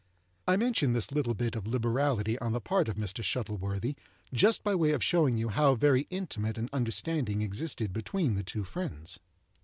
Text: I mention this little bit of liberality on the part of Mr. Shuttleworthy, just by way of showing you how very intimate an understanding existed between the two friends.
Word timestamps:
I 0.47 0.55
mention 0.57 0.93
this 0.93 1.11
little 1.11 1.35
bit 1.35 1.55
of 1.55 1.67
liberality 1.67 2.35
on 2.39 2.53
the 2.53 2.59
part 2.59 2.89
of 2.89 2.95
Mr. 2.95 3.23
Shuttleworthy, 3.23 3.95
just 4.33 4.63
by 4.63 4.73
way 4.73 4.93
of 4.93 5.03
showing 5.03 5.37
you 5.37 5.49
how 5.49 5.75
very 5.75 6.07
intimate 6.09 6.57
an 6.57 6.69
understanding 6.73 7.43
existed 7.43 7.93
between 7.93 8.33
the 8.33 8.41
two 8.43 8.63
friends. 8.63 9.19